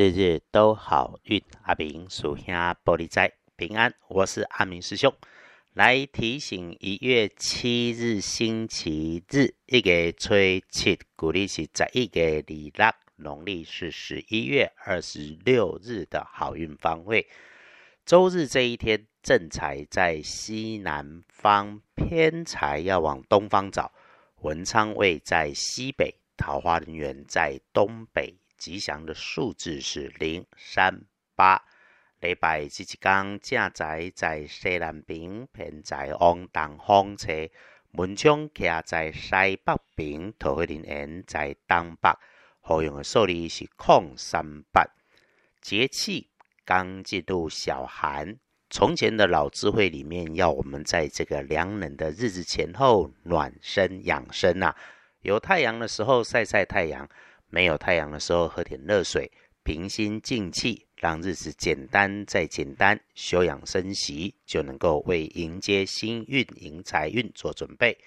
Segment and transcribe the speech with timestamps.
[0.00, 3.92] 日日都好运，阿明属下玻璃仔平安。
[4.08, 5.14] 我是阿明师兄，
[5.74, 17.28] 来提醒一月七日星期日，一个吹七，鼓励是在一个里六，农历是十一月二十六日的好运方位。
[18.06, 23.92] 周日这一天，正财在西南方，偏财要往东方找。
[24.36, 28.34] 文昌位在西北，桃花人员在东北。
[28.60, 31.64] 吉祥的数字是零三八。
[32.20, 37.32] 礼拜这一天，正在在西南边，偏在往东方车。
[37.92, 39.30] 门窗徛在西
[39.64, 42.10] 北边，桃花林园在东北。
[42.60, 44.84] 好用的数字是空三八。
[45.62, 46.28] 节气
[46.66, 48.36] 刚进入小寒，
[48.68, 54.76] 从前的老智慧里面，要我们在这个凉冷的日子前后暖身养生呐。
[55.22, 57.08] 有太阳的时候晒晒太阳。
[57.50, 59.30] 没有太阳的时候，喝点热水，
[59.62, 67.98] 平心静气，让日子简单再简单，休养生息，就能够为迎接新运、迎财运做准备。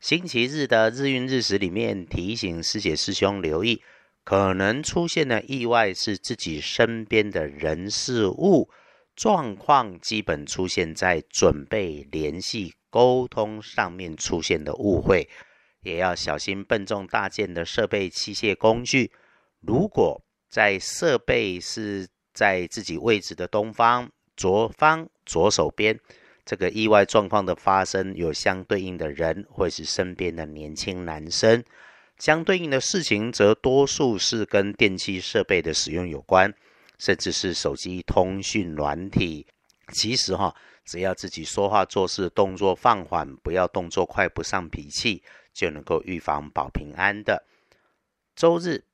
[0.00, 3.82] 星期日的日运日时里面，提醒师姐师兄留意，
[4.22, 8.68] 可能出现的意外是自己身边的人事物
[9.16, 15.28] 状况，基本出现在准备联系沟通上面出现的误会。
[15.84, 19.12] 也要小心笨重大件的设备器械工具。
[19.60, 25.98] 如果在设备是在自己位置的东方左方左手边，
[26.44, 31.64] 这个意外状况的发生，有相对应的人会是身边的年轻男生。
[32.18, 36.52] 相对应的事情，则多数是跟电器设备的使用有关，
[36.98, 39.46] 甚至是手机通讯软体。
[39.92, 40.54] 其实哈，
[40.84, 45.22] 只要自己说话做事动作放缓，不要动作快不上脾气。
[45.54, 47.44] 就能够预防保平安的。
[48.36, 48.84] 周日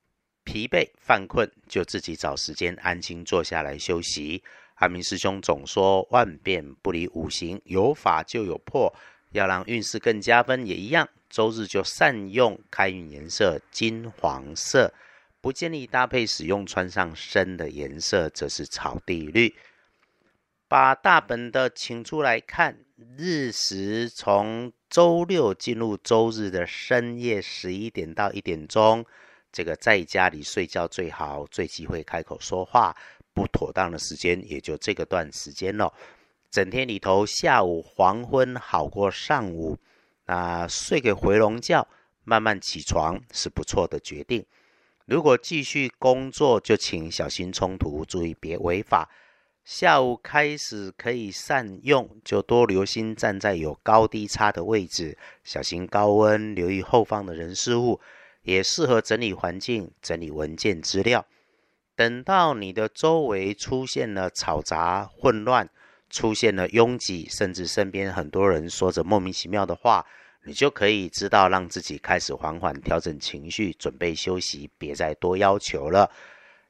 [0.45, 4.45] 疲惫犯困，就自己找时间安心坐下来休息。
[4.75, 8.95] 阿明师兄总说万变不离五行，有法就有破，
[9.33, 11.09] 要让运势更加分也一样。
[11.29, 14.93] 周日就善用开运颜色金黄色，
[15.41, 19.55] 不建议搭配使用穿上深的颜色，则是草地绿。
[20.67, 22.79] 把大本的请出来看，
[23.17, 29.07] 日时从周六进入周日的深夜十一点到一点钟，
[29.51, 32.95] 这个在家里睡觉最好，最忌讳开口说话，
[33.33, 35.91] 不妥当的时间也就这个段时间了。
[36.51, 39.79] 整天里头，下午黄昏好过上午，
[40.27, 41.89] 啊，睡个回笼觉，
[42.25, 44.45] 慢慢起床是不错的决定。
[45.07, 49.09] 如果继续工作，就请小心冲突，注意别违法。
[49.71, 58.01] 下午开始可以善用，就多留心站在有高低差的位置，小心高温，留意后方的人事物，
[58.43, 61.25] 也适合整理环境、整理文件资料。
[61.95, 65.71] 等到你的周围出现了嘈杂混乱，
[66.11, 70.05] 出现了拥挤，甚至身边很多人说着莫名其妙的话，
[70.43, 76.11] 你就可以知道让自己开始缓缓调整情绪，准备休息，别再多要求了。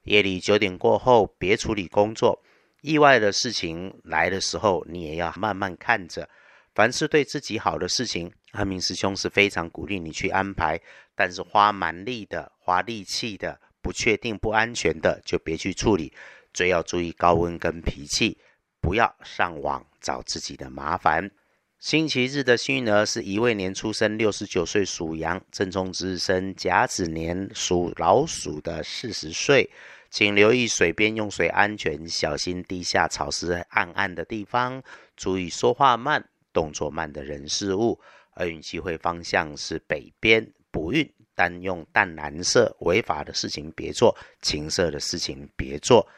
[0.03, 2.43] 夜里九点过后，别处理工作。
[2.81, 6.29] 意外的事情来的时候，你也要慢慢看着。
[6.75, 10.81] 凡是对自己好的事情，阿明师兄是非常鼓励你去安排。
[11.15, 16.13] 但是花蛮力的、花力气的、不确定、不安全的，就别去处理。
[16.55, 18.39] 最要注意高温跟脾气，
[18.81, 21.31] 不要上网找自己的麻烦。
[21.79, 29.69] 星期日的幸运儿是一位年出生，六十九岁属羊，正冲值日生甲子年属老鼠的四十岁。
[30.11, 34.83] 请留意水边用水安全，小心地下潮湿暗暗的地方，
[35.17, 38.01] 注意说话慢、动作慢的人事物。
[38.37, 46.09] 厄运机会方向是北边，不运单用淡蓝色，违法的事情别做，情色的事情别做。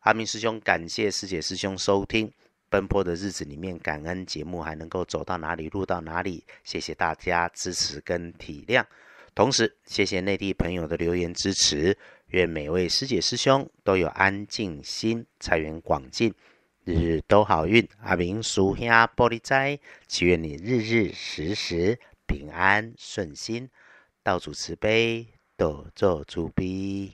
[0.00, 2.28] 阿明师兄，感谢师姐师兄收听
[2.68, 8.84] 《奔波的日子》里面，感恩节目还能够走到哪里录到哪里，谢谢大家支持跟体谅，
[9.36, 11.96] 同时谢谢内地朋友的留言支持。
[12.28, 16.34] 愿每位师姐师兄都有安静心，财源广进，
[16.84, 17.86] 日日都好运。
[18.00, 19.78] 阿明叔兄玻璃斋，
[20.08, 23.68] 祈愿你日日时时平安顺心，
[24.22, 27.12] 道主慈悲，多做主逼。